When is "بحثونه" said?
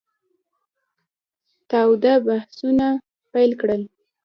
2.25-2.87